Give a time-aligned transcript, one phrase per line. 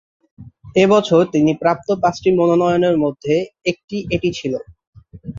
[0.75, 3.33] এ বছর তিনি প্রাপ্ত পাঁচটি মনোনয়নের মধ্যে
[3.71, 4.53] একটি এটি ছিল।